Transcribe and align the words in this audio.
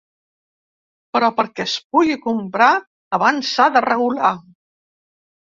Però 1.17 1.27
perquè 1.41 1.67
es 1.69 1.75
pugui 1.97 2.17
comprar, 2.25 2.71
abans 3.19 3.53
s’ha 3.53 3.71
de 3.77 3.85
regular. 3.89 4.35